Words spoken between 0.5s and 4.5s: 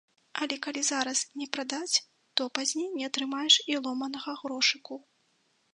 калі зараз не прадаць, то пазней не атрымаеш і ломанага